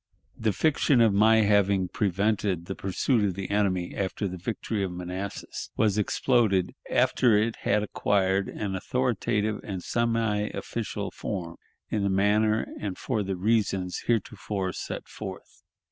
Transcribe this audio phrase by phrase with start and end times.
[0.35, 4.91] The fiction of my having prevented the pursuit of the enemy after the victory of
[4.91, 11.57] Manassas was exploded after it had acquired an authoritative and semi official form
[11.91, 15.61] in the manner and for the reasons heretofore set forth.